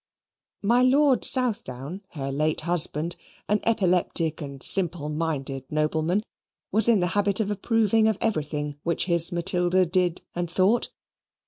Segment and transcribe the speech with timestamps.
[0.63, 3.15] My Lord Southdown, her late husband,
[3.47, 6.23] an epileptic and simple minded nobleman,
[6.71, 10.89] was in the habit of approving of everything which his Matilda did and thought.